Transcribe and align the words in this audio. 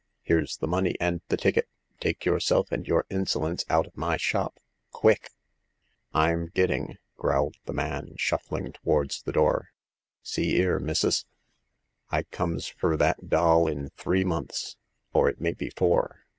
"Here's 0.23 0.57
the 0.57 0.65
money 0.67 0.95
and 0.99 1.21
the 1.27 1.37
ticket. 1.37 1.69
Take 1.99 2.25
yourself 2.25 2.71
and 2.71 2.87
your 2.87 3.05
insolence 3.11 3.63
out 3.69 3.85
of 3.85 3.95
my 3.95 4.17
shop. 4.17 4.57
Quick 4.89 5.29
I" 6.11 6.29
184 6.31 6.31
Hagar 6.33 6.37
of 6.39 6.47
the 6.47 6.51
Pawn 6.55 6.55
Shop, 6.57 6.57
a 6.57 6.57
T>, 6.57 6.57
Tm 6.57 6.57
gitting!" 6.57 6.97
growled 7.21 7.55
the 7.65 7.73
man, 7.73 8.15
shuffling 8.17 8.71
to 8.71 8.79
wards 8.83 9.21
the 9.21 9.31
door. 9.31 9.69
See 10.23 10.57
'ere, 10.59 10.79
missus; 10.79 11.25
I 12.09 12.23
comes 12.23 12.65
fur 12.65 12.97
that 12.97 13.29
doll 13.29 13.67
in 13.67 13.89
three 13.91 14.23
months, 14.23 14.75
or 15.13 15.29
it 15.29 15.39
may 15.39 15.53
be 15.53 15.69
four. 15.69 16.21